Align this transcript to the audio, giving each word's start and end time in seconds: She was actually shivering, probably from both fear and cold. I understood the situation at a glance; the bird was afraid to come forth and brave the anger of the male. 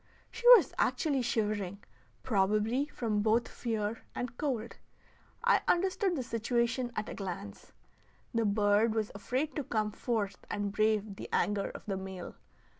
She 0.31 0.47
was 0.57 0.73
actually 0.79 1.21
shivering, 1.21 1.83
probably 2.23 2.87
from 2.87 3.21
both 3.21 3.47
fear 3.47 4.01
and 4.15 4.35
cold. 4.35 4.77
I 5.43 5.61
understood 5.67 6.15
the 6.15 6.23
situation 6.23 6.91
at 6.95 7.07
a 7.07 7.13
glance; 7.13 7.71
the 8.33 8.43
bird 8.45 8.95
was 8.95 9.11
afraid 9.13 9.55
to 9.57 9.63
come 9.63 9.91
forth 9.91 10.43
and 10.49 10.71
brave 10.71 11.17
the 11.17 11.29
anger 11.31 11.69
of 11.69 11.85
the 11.85 11.97
male. 11.97 12.33